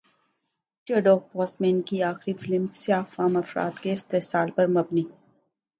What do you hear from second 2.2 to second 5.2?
film سیاہ فام افراد کے استحصال پر مبنی